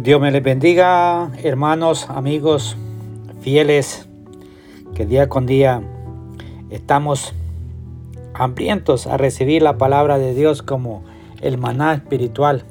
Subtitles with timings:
[0.00, 2.76] Dios me les bendiga, hermanos, amigos,
[3.40, 4.08] fieles,
[4.94, 5.82] que día con día
[6.70, 7.34] estamos
[8.32, 11.02] hambrientos a recibir la palabra de Dios como
[11.40, 12.62] el maná espiritual.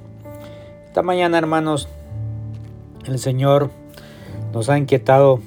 [0.86, 1.90] Esta mañana, hermanos,
[3.06, 3.72] el Señor
[4.54, 5.42] nos ha inquietado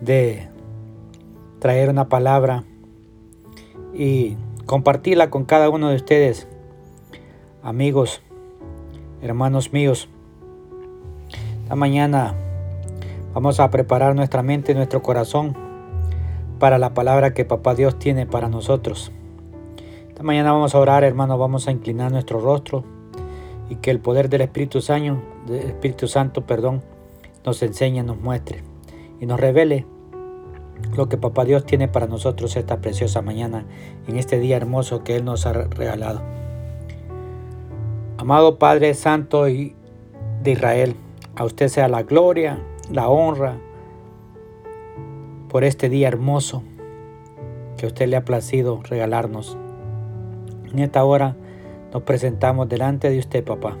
[0.00, 0.48] de
[1.58, 2.64] traer una palabra
[3.92, 6.48] y compartirla con cada uno de ustedes,
[7.62, 8.22] amigos,
[9.20, 10.08] hermanos míos.
[11.64, 12.34] Esta mañana
[13.32, 15.56] vamos a preparar nuestra mente y nuestro corazón
[16.58, 19.10] para la palabra que Papá Dios tiene para nosotros.
[20.10, 22.84] Esta mañana vamos a orar, hermanos, vamos a inclinar nuestro rostro
[23.70, 26.82] y que el poder del Espíritu Santo, del Espíritu Santo, perdón,
[27.46, 28.62] nos enseñe, nos muestre
[29.18, 29.86] y nos revele
[30.94, 33.64] lo que Papá Dios tiene para nosotros esta preciosa mañana,
[34.06, 36.20] en este día hermoso que Él nos ha regalado.
[38.18, 39.74] Amado Padre Santo de
[40.44, 40.94] Israel,
[41.36, 42.58] a usted sea la gloria,
[42.90, 43.58] la honra
[45.48, 46.62] por este día hermoso
[47.76, 49.56] que usted le ha placido regalarnos.
[50.70, 51.36] En esta hora
[51.92, 53.76] nos presentamos delante de usted, papá.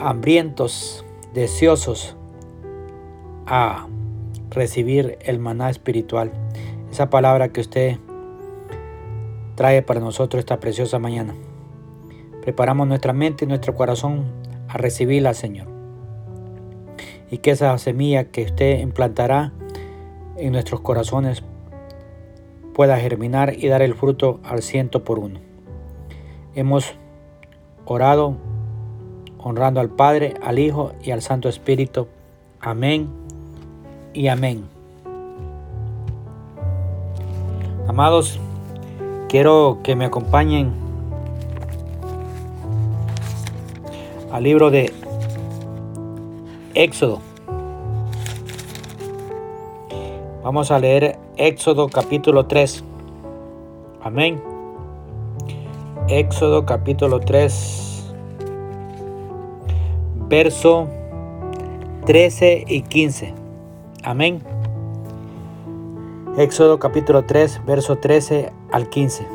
[0.00, 2.16] Hambrientos, deseosos
[3.46, 3.86] a
[4.50, 6.32] recibir el maná espiritual.
[6.90, 7.98] Esa palabra que usted
[9.54, 11.34] trae para nosotros esta preciosa mañana.
[12.42, 14.45] Preparamos nuestra mente y nuestro corazón
[14.76, 15.68] recibirla, Señor.
[17.30, 19.52] Y que esa semilla que usted implantará
[20.36, 21.42] en nuestros corazones
[22.74, 25.40] pueda germinar y dar el fruto al ciento por uno.
[26.54, 26.94] Hemos
[27.86, 28.36] orado
[29.38, 32.08] honrando al Padre, al Hijo y al Santo Espíritu.
[32.60, 33.08] Amén
[34.12, 34.64] y amén.
[37.88, 38.40] Amados,
[39.28, 40.85] quiero que me acompañen
[44.36, 44.92] al libro de
[46.74, 47.20] Éxodo.
[50.44, 52.84] Vamos a leer Éxodo capítulo 3.
[54.02, 54.42] Amén.
[56.08, 58.12] Éxodo capítulo 3,
[60.28, 60.86] verso
[62.04, 63.32] 13 y 15.
[64.04, 64.42] Amén.
[66.36, 69.26] Éxodo capítulo 3, verso 13 al 15.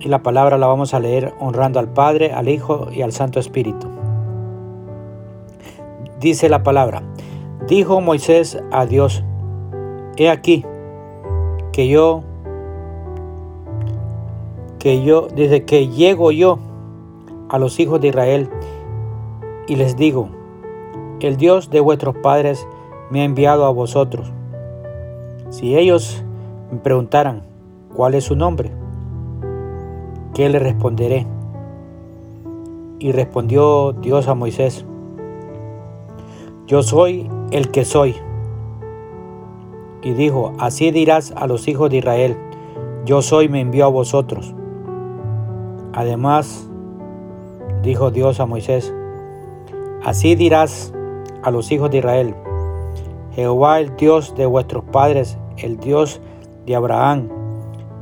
[0.00, 3.38] Y la palabra la vamos a leer honrando al Padre, al Hijo y al Santo
[3.38, 3.97] Espíritu.
[6.20, 7.02] Dice la palabra,
[7.68, 9.22] dijo Moisés a Dios,
[10.16, 10.64] he aquí
[11.72, 12.24] que yo,
[14.80, 16.58] que yo, desde que llego yo
[17.48, 18.50] a los hijos de Israel
[19.68, 20.28] y les digo,
[21.20, 22.66] el Dios de vuestros padres
[23.10, 24.32] me ha enviado a vosotros.
[25.50, 26.24] Si ellos
[26.72, 27.42] me preguntaran
[27.94, 28.72] cuál es su nombre,
[30.34, 31.26] ¿qué le responderé?
[32.98, 34.84] Y respondió Dios a Moisés,
[36.68, 38.14] yo soy el que soy.
[40.02, 42.36] Y dijo, así dirás a los hijos de Israel,
[43.06, 44.54] yo soy, me envió a vosotros.
[45.94, 46.68] Además,
[47.82, 48.94] dijo Dios a Moisés,
[50.04, 50.92] así dirás
[51.42, 52.34] a los hijos de Israel,
[53.32, 56.20] Jehová el Dios de vuestros padres, el Dios
[56.66, 57.30] de Abraham,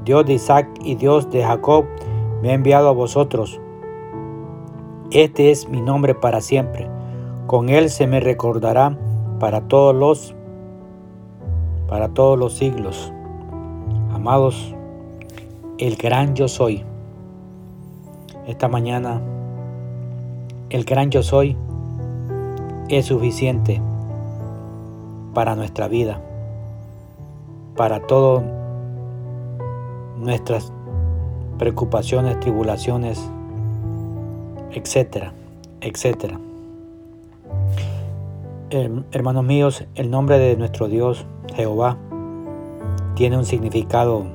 [0.04, 1.84] Dios de Isaac y Dios de Jacob,
[2.42, 3.60] me ha enviado a vosotros.
[5.12, 6.95] Este es mi nombre para siempre
[7.46, 8.96] con él se me recordará
[9.38, 10.34] para todos los
[11.88, 13.12] para todos los siglos.
[14.12, 14.74] Amados,
[15.78, 16.84] el gran yo soy.
[18.46, 19.20] Esta mañana
[20.70, 21.56] el gran yo soy
[22.88, 23.80] es suficiente
[25.32, 26.20] para nuestra vida,
[27.76, 28.42] para todas
[30.18, 30.72] nuestras
[31.58, 33.30] preocupaciones, tribulaciones,
[34.72, 35.32] etcétera,
[35.80, 36.40] etcétera
[38.70, 41.98] hermanos míos, el nombre de nuestro Dios, Jehová,
[43.14, 44.26] tiene un significado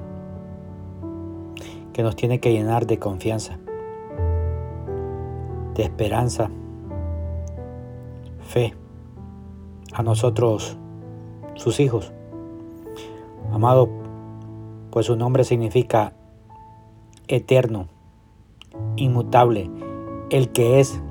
[1.94, 3.59] que nos tiene que llenar de confianza,
[5.75, 6.50] de esperanza,
[8.42, 8.74] fe
[9.94, 10.77] a nosotros,
[11.56, 12.13] sus hijos.
[13.51, 13.89] Amado,
[14.92, 16.13] pues su nombre significa
[17.27, 17.88] eterno,
[18.95, 19.69] inmutable,
[20.30, 21.01] el que es,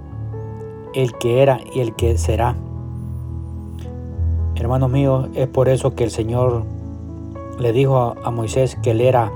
[0.94, 2.56] el que era y el que será.
[4.60, 6.64] Hermanos míos, es por eso que el Señor
[7.58, 9.32] le dijo a, Moisés que Él era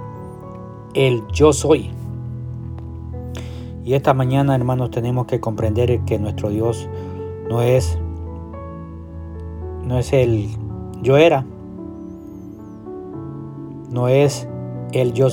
[0.93, 1.91] el yo soy.
[3.87, 6.91] Y esta mañana, hermanos, tenemos que comprender que nuestro Dios
[7.49, 7.99] no es,
[9.83, 10.51] no es el
[11.01, 11.47] yo era,
[13.91, 14.47] no es
[14.93, 15.29] el yo,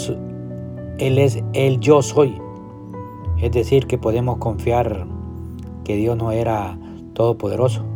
[1.00, 2.42] Él es el yo soy.
[3.42, 5.06] Es decir, que podemos confiar
[5.84, 6.78] que Dios no era
[7.14, 7.91] todopoderoso.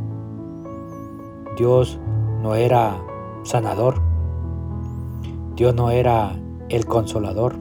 [1.55, 1.99] Dios
[2.41, 2.97] no era
[3.43, 4.01] sanador.
[5.55, 6.35] Dios no era
[6.69, 7.55] el consolador.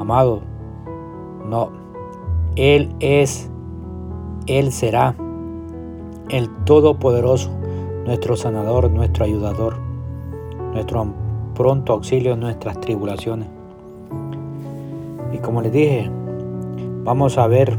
[0.00, 0.42] Amado,
[1.48, 1.70] no.
[2.56, 3.48] Él es,
[4.46, 5.14] Él será
[6.28, 7.50] el Todopoderoso,
[8.04, 9.76] nuestro sanador, nuestro ayudador,
[10.72, 11.06] nuestro
[11.54, 13.46] pronto auxilio en nuestras tribulaciones.
[15.32, 16.10] Y como les dije,
[17.04, 17.76] vamos a ver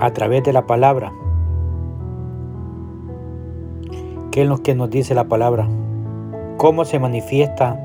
[0.00, 1.12] a través de la palabra
[4.30, 5.68] qué es lo que nos dice la palabra,
[6.56, 7.78] cómo se manifiesta,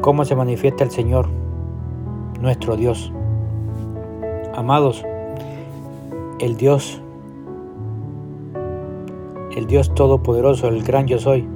[0.00, 1.28] cómo se manifiesta el Señor,
[2.40, 3.12] nuestro Dios.
[4.54, 5.04] Amados,
[6.40, 7.02] el Dios,
[9.54, 11.46] el Dios Todopoderoso, el gran yo soy,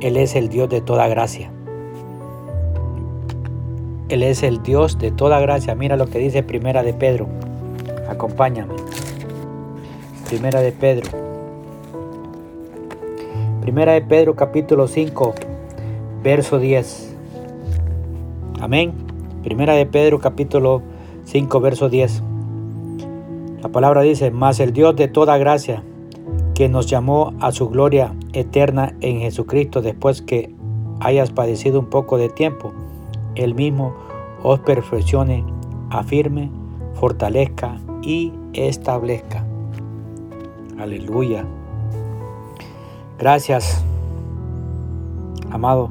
[0.00, 1.50] Él es el Dios de toda gracia.
[4.10, 5.74] Él es el Dios de toda gracia.
[5.74, 7.26] Mira lo que dice Primera de Pedro.
[8.08, 8.74] Acompáñame.
[10.34, 11.08] Primera de Pedro.
[13.60, 15.32] Primera de Pedro capítulo 5,
[16.24, 17.16] verso 10.
[18.60, 18.94] Amén.
[19.44, 20.82] Primera de Pedro capítulo
[21.22, 22.20] 5, verso 10.
[23.62, 25.84] La palabra dice, mas el Dios de toda gracia,
[26.56, 30.52] que nos llamó a su gloria eterna en Jesucristo después que
[30.98, 32.72] hayas padecido un poco de tiempo,
[33.36, 33.94] él mismo
[34.42, 35.44] os perfeccione,
[35.90, 36.50] afirme,
[36.94, 39.46] fortalezca y establezca.
[40.78, 41.44] Aleluya.
[43.18, 43.84] Gracias,
[45.50, 45.90] amado.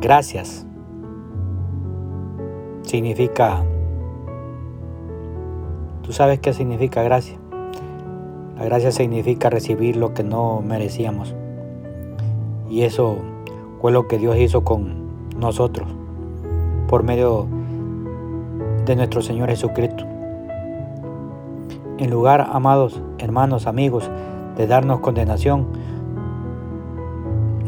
[0.00, 0.66] Gracias.
[2.82, 3.62] Significa,
[6.02, 7.36] tú sabes qué significa gracia.
[8.56, 11.34] La gracia significa recibir lo que no merecíamos.
[12.70, 13.18] Y eso
[13.80, 15.06] fue lo que Dios hizo con
[15.38, 15.88] nosotros
[16.88, 17.46] por medio
[18.86, 20.15] de nuestro Señor Jesucristo.
[21.98, 24.10] En lugar, amados hermanos, amigos,
[24.56, 25.66] de darnos condenación,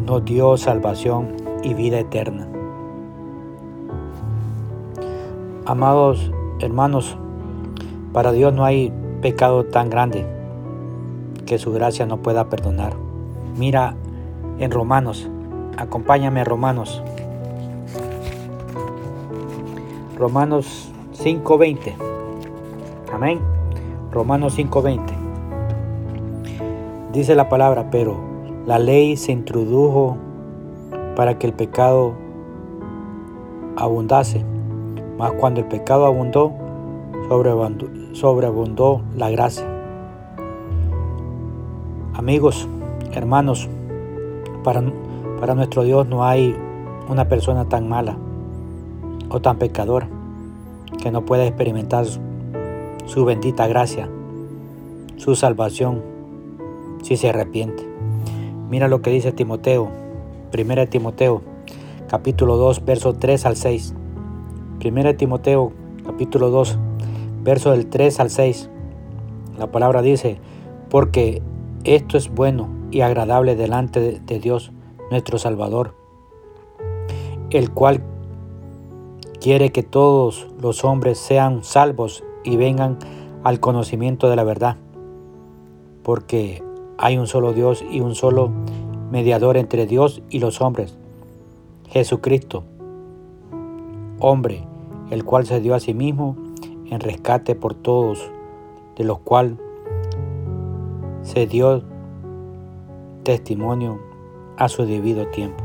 [0.05, 2.47] nos dio salvación y vida eterna.
[5.65, 6.31] Amados
[6.61, 7.17] hermanos,
[8.13, 10.27] para Dios no hay pecado tan grande
[11.47, 12.95] que su gracia no pueda perdonar.
[13.57, 13.95] Mira
[14.59, 15.29] en Romanos,
[15.77, 17.03] acompáñame a Romanos
[20.19, 21.95] Romanos 5:20.
[23.13, 23.57] Amén.
[24.19, 25.15] Romanos 5:20.
[27.12, 28.17] Dice la palabra, pero
[28.67, 30.17] la ley se introdujo
[31.15, 32.15] para que el pecado
[33.76, 34.44] abundase.
[35.17, 36.53] Mas cuando el pecado abundó,
[38.12, 39.65] sobreabundó, la gracia.
[42.15, 42.69] Amigos,
[43.12, 43.69] hermanos,
[44.65, 44.82] para,
[45.38, 46.56] para nuestro Dios no hay
[47.09, 48.17] una persona tan mala
[49.29, 50.06] o tan pecador
[51.00, 52.05] que no pueda experimentar
[53.08, 54.06] su bendita gracia,
[55.16, 56.02] su salvación,
[57.02, 57.82] si se arrepiente.
[58.69, 59.88] Mira lo que dice Timoteo,
[60.52, 61.40] 1 Timoteo,
[62.06, 63.94] capítulo 2, verso 3 al 6.
[64.84, 65.72] 1 Timoteo,
[66.05, 66.78] capítulo 2,
[67.43, 68.69] verso del 3 al 6.
[69.58, 70.38] La palabra dice,
[70.90, 71.40] porque
[71.84, 74.70] esto es bueno y agradable delante de Dios,
[75.10, 75.94] nuestro Salvador,
[77.49, 78.02] el cual
[79.40, 82.98] quiere que todos los hombres sean salvos y vengan
[83.44, 84.76] al conocimiento de la verdad,
[86.02, 86.62] porque
[86.96, 88.50] hay un solo Dios y un solo
[89.10, 90.96] mediador entre Dios y los hombres,
[91.88, 92.64] Jesucristo,
[94.19, 94.64] hombre,
[95.10, 96.36] el cual se dio a sí mismo
[96.86, 98.31] en rescate por todos,
[98.96, 99.58] de los cuales
[101.22, 101.82] se dio
[103.24, 104.00] testimonio
[104.56, 105.62] a su debido tiempo.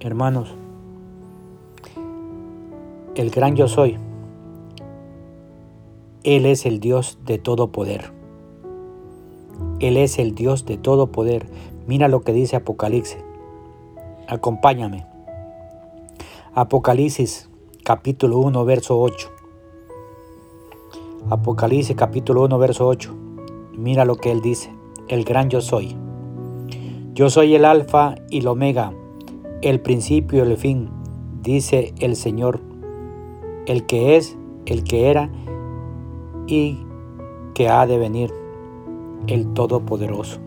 [0.00, 0.54] Hermanos,
[3.14, 3.98] el gran yo soy.
[6.28, 8.12] Él es el Dios de todo poder.
[9.80, 11.46] Él es el Dios de todo poder.
[11.86, 13.16] Mira lo que dice Apocalipsis.
[14.28, 15.06] Acompáñame.
[16.52, 17.48] Apocalipsis
[17.82, 19.30] capítulo 1, verso 8.
[21.30, 23.16] Apocalipsis capítulo 1, verso 8.
[23.78, 24.70] Mira lo que él dice.
[25.08, 25.96] El gran yo soy.
[27.14, 28.92] Yo soy el alfa y el omega,
[29.62, 30.90] el principio y el fin,
[31.42, 32.60] dice el Señor
[33.64, 35.30] el que es, el que era
[36.48, 36.78] y
[37.54, 38.32] que ha de venir,
[39.26, 40.40] el Todopoderoso.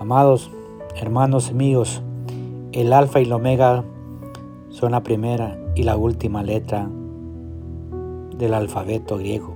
[0.00, 0.50] Amados
[0.96, 2.02] hermanos míos,
[2.72, 3.84] el alfa y el omega
[4.70, 6.88] son la primera y la última letra
[8.38, 9.54] del alfabeto griego.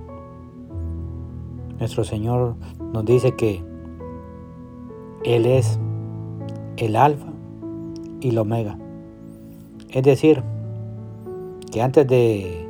[1.79, 2.55] Nuestro Señor
[2.93, 3.63] nos dice que
[5.23, 5.79] Él es
[6.77, 7.27] el alfa
[8.19, 8.77] y el omega
[9.89, 10.43] Es decir,
[11.71, 12.67] que antes de,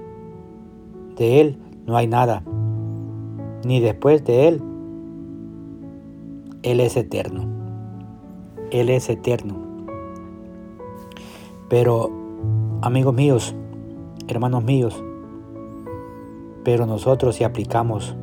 [1.21, 2.41] de Él no hay nada,
[3.63, 4.61] ni después de Él.
[6.63, 7.45] Él es eterno.
[8.71, 9.55] Él es eterno.
[11.69, 12.09] Pero,
[12.81, 13.55] amigos míos,
[14.27, 15.03] hermanos míos,
[16.63, 18.15] pero nosotros si aplicamos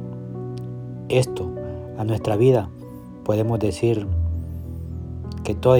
[1.09, 1.53] esto
[1.99, 2.69] a nuestra vida,
[3.23, 4.09] podemos decir
[5.45, 5.79] que toda,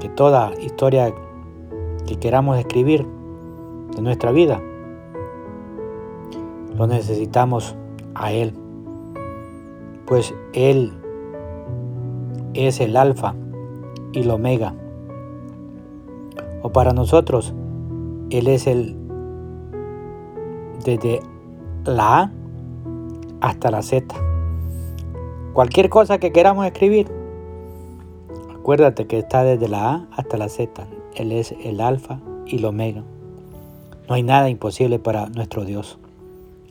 [0.00, 1.14] que toda historia
[2.06, 3.06] que queramos escribir
[3.94, 4.62] de nuestra vida,
[6.76, 7.76] lo necesitamos
[8.14, 8.54] a Él,
[10.06, 10.92] pues Él
[12.54, 13.34] es el alfa
[14.12, 14.74] y el omega.
[16.62, 17.54] O para nosotros,
[18.30, 18.96] Él es el
[20.84, 21.20] desde
[21.84, 22.30] la A
[23.40, 24.14] hasta la Z.
[25.52, 27.08] Cualquier cosa que queramos escribir,
[28.54, 30.86] acuérdate que está desde la A hasta la Z.
[31.14, 33.02] Él es el alfa y el omega.
[34.08, 35.98] No hay nada imposible para nuestro Dios,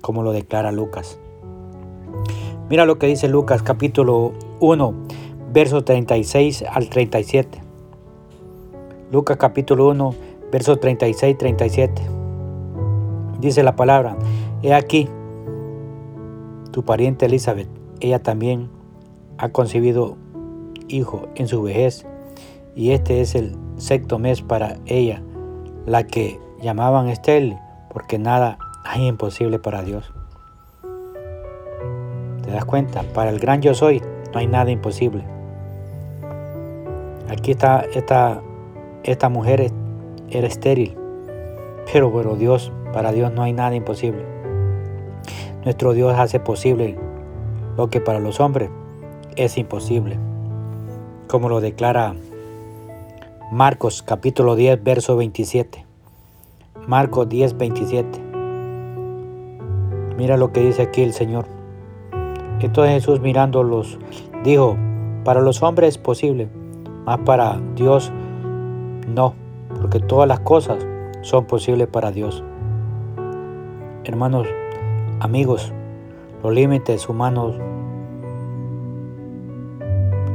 [0.06, 1.18] como lo declara Lucas.
[2.70, 4.94] Mira lo que dice Lucas capítulo 1,
[5.52, 7.60] versos 36 al 37.
[9.12, 10.14] Lucas capítulo 1,
[10.52, 12.04] versos 36 37.
[13.40, 14.16] Dice la palabra,
[14.62, 15.10] he aquí,
[16.70, 17.68] tu pariente Elizabeth,
[18.00, 18.70] ella también
[19.40, 20.18] ha concebido
[20.88, 22.06] hijo en su vejez,
[22.76, 25.24] y este es el sexto mes para ella,
[25.88, 27.58] la que llamaban Estel,
[27.92, 30.14] porque nada hay imposible para Dios.
[32.44, 33.04] ¿Te das cuenta?
[33.14, 34.02] Para el gran yo soy
[34.34, 35.26] no hay nada imposible.
[37.28, 38.42] Aquí está esta,
[39.04, 39.72] esta mujer
[40.30, 40.96] era estéril,
[41.92, 44.24] pero bueno, Dios, para Dios no hay nada imposible.
[45.64, 46.98] Nuestro Dios hace posible
[47.76, 48.70] lo que para los hombres
[49.36, 50.20] es imposible,
[51.28, 52.14] como lo declara
[53.52, 55.86] Marcos capítulo 10, verso 27.
[56.88, 58.25] Marcos 10, 27.
[60.18, 61.46] Mira lo que dice aquí el Señor.
[62.60, 64.00] Entonces Jesús mirándolos
[64.44, 64.76] dijo,
[65.24, 66.50] para los hombres es posible,
[67.06, 68.12] mas para Dios
[69.08, 69.34] no,
[69.82, 70.86] porque todas las cosas
[71.22, 72.44] son posibles para Dios.
[74.04, 74.48] Hermanos,
[75.20, 75.72] amigos,
[76.44, 77.56] los límites humanos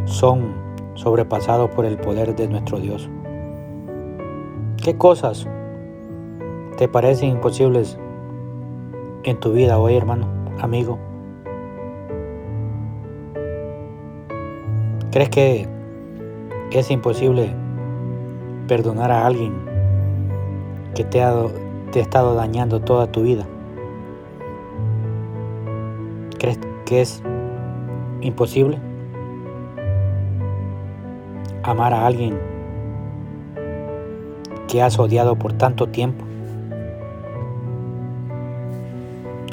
[0.04, 0.52] son
[0.94, 3.08] sobrepasados por el poder de nuestro Dios.
[4.82, 5.46] ¿Qué cosas
[6.76, 7.98] te parecen imposibles
[9.24, 10.26] en tu vida hoy, hermano,
[10.60, 10.98] amigo?
[15.10, 15.68] ¿Crees que
[16.72, 17.54] es imposible
[18.68, 19.54] perdonar a alguien
[20.94, 21.34] que te ha,
[21.90, 23.46] te ha estado dañando toda tu vida?
[26.38, 27.22] ¿Crees que es
[28.20, 28.78] imposible?
[31.62, 32.38] amar a alguien
[34.68, 36.24] que has odiado por tanto tiempo?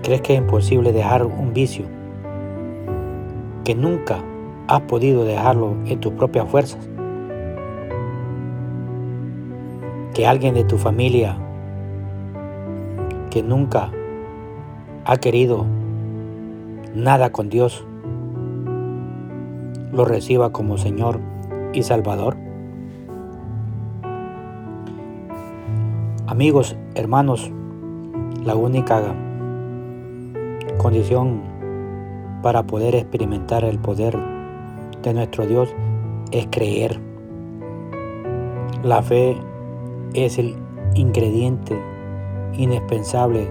[0.07, 1.83] ¿Crees que es imposible dejar un vicio
[3.65, 4.23] que nunca
[4.69, 6.79] has podido dejarlo en tus propias fuerzas?
[10.13, 11.37] Que alguien de tu familia
[13.31, 13.91] que nunca
[15.03, 15.65] ha querido
[16.95, 17.85] nada con Dios
[19.91, 21.19] lo reciba como Señor
[21.73, 22.37] y Salvador?
[26.27, 27.51] Amigos, hermanos,
[28.45, 29.01] la única
[30.77, 31.41] condición
[32.41, 34.17] para poder experimentar el poder
[35.01, 35.73] de nuestro Dios
[36.31, 36.99] es creer.
[38.83, 39.37] La fe
[40.13, 40.55] es el
[40.93, 41.77] ingrediente
[42.53, 43.49] indispensable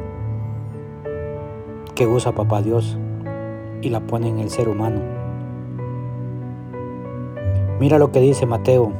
[1.94, 2.98] que usa Papá Dios
[3.82, 5.00] y la pone en el ser humano.
[7.80, 8.92] Mira lo que dice Mateo.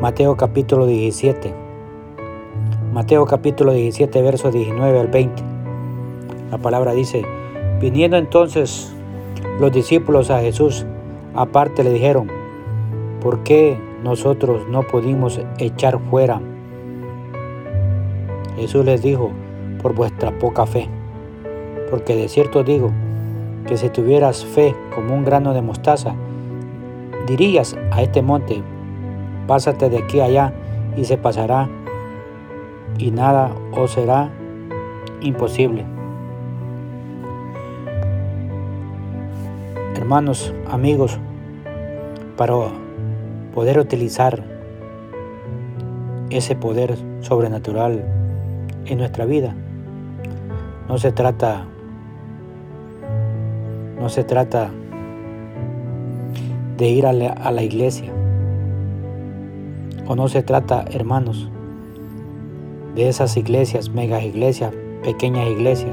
[0.00, 1.54] Mateo capítulo 17.
[2.92, 5.53] Mateo capítulo 17, versos 19 al 20.
[6.54, 7.26] La palabra dice,
[7.80, 8.94] viniendo entonces
[9.58, 10.86] los discípulos a Jesús,
[11.34, 12.30] aparte le dijeron,
[13.20, 16.40] ¿por qué nosotros no pudimos echar fuera?
[18.54, 19.32] Jesús les dijo,
[19.82, 20.88] por vuestra poca fe.
[21.90, 22.92] Porque de cierto digo
[23.66, 26.14] que si tuvieras fe como un grano de mostaza,
[27.26, 28.62] dirías a este monte,
[29.48, 30.52] pásate de aquí allá
[30.96, 31.68] y se pasará,
[32.96, 34.30] y nada os será
[35.20, 35.93] imposible.
[40.04, 41.18] Hermanos, amigos,
[42.36, 42.54] para
[43.54, 44.44] poder utilizar
[46.28, 48.04] ese poder sobrenatural
[48.84, 49.54] en nuestra vida,
[50.90, 51.64] no se trata
[53.98, 54.68] no se trata
[56.76, 58.12] de ir a la, iglesia.
[60.06, 61.48] O no se trata, hermanos,
[62.94, 65.92] de esas iglesias, megas iglesias, pequeñas iglesias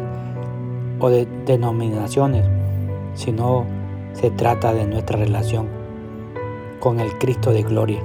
[1.00, 2.46] o de denominaciones,
[3.14, 3.80] sino
[4.14, 5.68] se trata de nuestra relación
[6.80, 8.02] con el Cristo de gloria,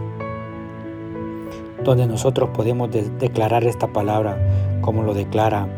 [1.83, 4.39] donde nosotros podemos declarar esta palabra
[4.81, 5.69] como lo declara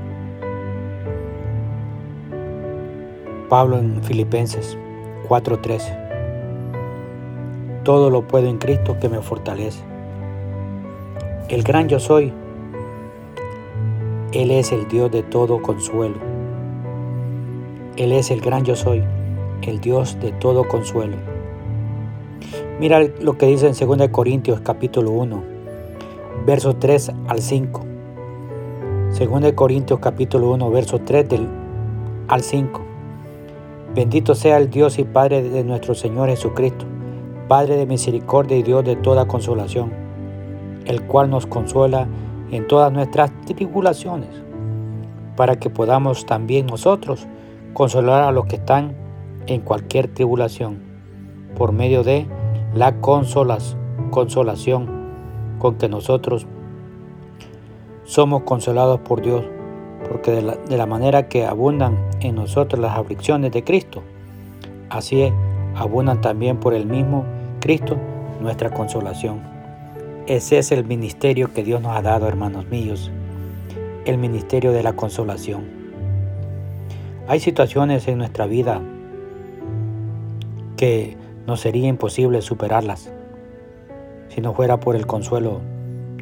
[3.48, 4.76] Pablo en Filipenses
[5.28, 5.96] 4:13.
[7.84, 9.82] Todo lo puedo en Cristo que me fortalece.
[11.48, 12.32] El gran yo soy
[14.32, 16.16] él es el Dios de todo consuelo.
[17.96, 19.02] Él es el gran yo soy,
[19.62, 21.16] el Dios de todo consuelo.
[22.80, 25.42] Mira lo que dice en 2 Corintios capítulo 1,
[26.46, 27.80] versos 3 al 5.
[29.18, 31.48] 2 Corintios capítulo 1, verso 3 del,
[32.28, 32.80] al 5.
[33.94, 36.84] Bendito sea el Dios y Padre de nuestro Señor Jesucristo,
[37.48, 39.90] Padre de misericordia y Dios de toda consolación,
[40.84, 42.06] el cual nos consuela
[42.52, 44.28] en todas nuestras tribulaciones,
[45.36, 47.26] para que podamos también nosotros
[47.72, 49.07] consolar a los que están
[49.48, 50.78] en cualquier tribulación,
[51.56, 52.26] por medio de
[52.74, 54.86] la consolación
[55.58, 56.46] con que nosotros
[58.04, 59.44] somos consolados por Dios,
[60.08, 64.02] porque de la, de la manera que abundan en nosotros las aflicciones de Cristo,
[64.90, 65.32] así
[65.74, 67.24] abundan también por el mismo
[67.60, 67.96] Cristo
[68.40, 69.40] nuestra consolación.
[70.26, 73.10] Ese es el ministerio que Dios nos ha dado, hermanos míos,
[74.04, 75.66] el ministerio de la consolación.
[77.26, 78.80] Hay situaciones en nuestra vida
[80.78, 81.16] que
[81.46, 83.10] nos sería imposible superarlas
[84.28, 85.60] si no fuera por el consuelo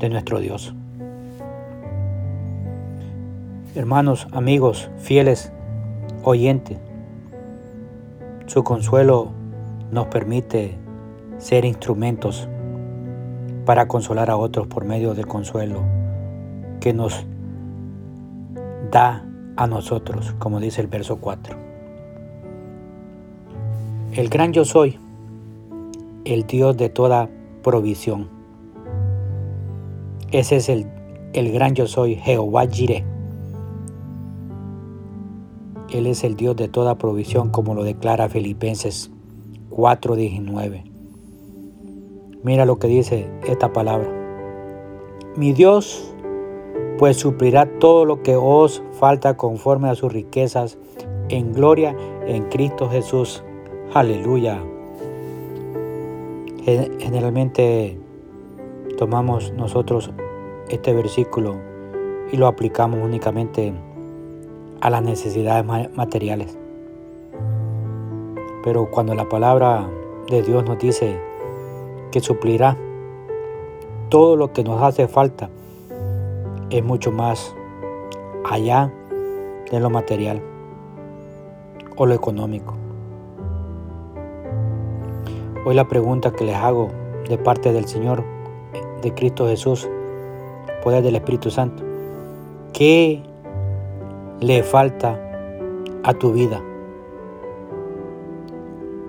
[0.00, 0.74] de nuestro Dios.
[3.74, 5.52] Hermanos, amigos, fieles,
[6.22, 6.78] oyentes,
[8.46, 9.32] su consuelo
[9.92, 10.74] nos permite
[11.36, 12.48] ser instrumentos
[13.66, 15.82] para consolar a otros por medio del consuelo
[16.80, 17.26] que nos
[18.90, 21.65] da a nosotros, como dice el verso 4.
[24.12, 24.98] El gran yo soy,
[26.24, 27.28] el Dios de toda
[27.62, 28.28] provisión.
[30.30, 30.86] Ese es el,
[31.32, 33.04] el gran yo soy, Jehová Jireh.
[35.90, 39.10] Él es el Dios de toda provisión, como lo declara Filipenses
[39.70, 40.84] 4:19.
[42.42, 44.08] Mira lo que dice esta palabra.
[45.36, 46.14] Mi Dios
[46.98, 50.78] pues suplirá todo lo que os falta conforme a sus riquezas
[51.28, 51.94] en gloria
[52.26, 53.42] en Cristo Jesús.
[53.96, 54.62] Aleluya.
[56.98, 57.98] Generalmente
[58.98, 60.10] tomamos nosotros
[60.68, 61.56] este versículo
[62.30, 63.72] y lo aplicamos únicamente
[64.82, 65.64] a las necesidades
[65.96, 66.58] materiales.
[68.62, 69.88] Pero cuando la palabra
[70.28, 71.18] de Dios nos dice
[72.12, 72.76] que suplirá
[74.10, 75.48] todo lo que nos hace falta.
[76.68, 77.54] Es mucho más
[78.44, 78.92] allá
[79.70, 80.42] de lo material
[81.96, 82.74] o lo económico.
[85.68, 86.90] Hoy la pregunta que les hago
[87.28, 88.22] de parte del Señor,
[89.02, 89.88] de Cristo Jesús,
[90.84, 91.82] poder del Espíritu Santo,
[92.72, 93.20] ¿qué
[94.38, 95.18] le falta
[96.04, 96.62] a tu vida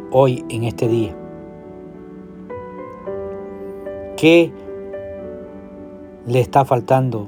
[0.10, 1.16] hoy en este día?
[4.18, 4.52] ¿Qué
[6.26, 7.28] le está faltando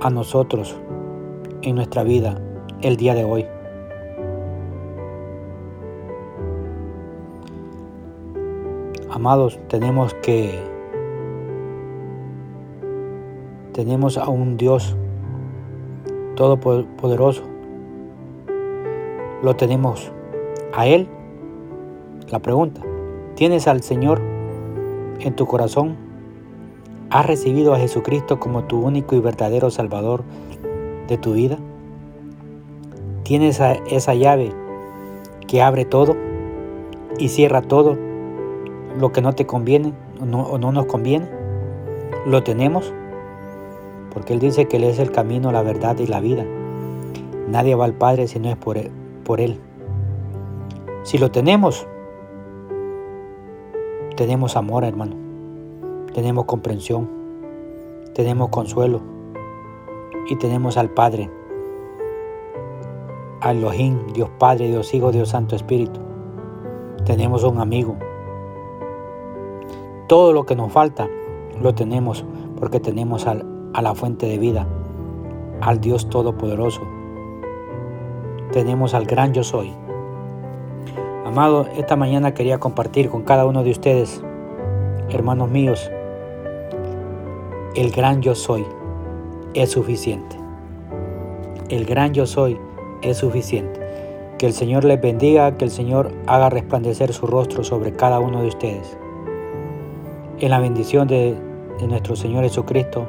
[0.00, 0.76] a nosotros
[1.62, 2.40] en nuestra vida
[2.80, 3.46] el día de hoy?
[9.22, 10.58] Amados, tenemos que
[13.72, 14.96] tenemos a un Dios
[16.34, 17.44] todopoderoso.
[19.44, 20.10] Lo tenemos
[20.74, 21.06] a Él.
[22.32, 22.80] La pregunta,
[23.36, 24.20] ¿tienes al Señor
[25.20, 25.94] en tu corazón?
[27.08, 30.24] ¿Has recibido a Jesucristo como tu único y verdadero Salvador
[31.06, 31.58] de tu vida?
[33.22, 34.50] ¿Tienes esa llave
[35.46, 36.16] que abre todo
[37.18, 38.10] y cierra todo
[38.98, 41.28] lo que no te conviene o no, no nos conviene?
[42.26, 42.92] ¿Lo tenemos?
[44.12, 46.44] Porque Él dice que Él es el camino, la verdad y la vida.
[47.48, 48.78] Nadie va al Padre si no es por
[49.24, 49.58] Por él.
[51.02, 51.86] Si lo tenemos,
[54.16, 55.16] tenemos amor, hermano.
[56.14, 57.10] Tenemos comprensión.
[58.14, 59.00] Tenemos consuelo.
[60.28, 61.30] Y tenemos al Padre.
[63.40, 63.60] Al
[64.14, 66.00] Dios Padre, Dios Hijo, Dios Santo Espíritu.
[67.04, 67.96] Tenemos un amigo
[70.12, 71.08] todo lo que nos falta
[71.58, 72.22] lo tenemos
[72.60, 74.66] porque tenemos al, a la fuente de vida,
[75.62, 76.82] al Dios Todopoderoso.
[78.52, 79.72] Tenemos al gran yo soy.
[81.24, 84.22] Amado, esta mañana quería compartir con cada uno de ustedes,
[85.08, 85.90] hermanos míos,
[87.74, 88.66] el gran yo soy
[89.54, 90.36] es suficiente.
[91.70, 92.58] El gran yo soy
[93.00, 93.80] es suficiente.
[94.36, 98.42] Que el Señor les bendiga, que el Señor haga resplandecer su rostro sobre cada uno
[98.42, 98.98] de ustedes
[100.42, 101.38] en la bendición de,
[101.88, 103.08] nuestro Señor Jesucristo,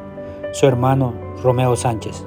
[0.52, 2.26] su hermano Romeo Sánchez.